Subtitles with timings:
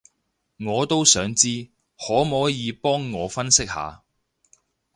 [0.65, 4.01] 我都想知，可摸耳幫我分析下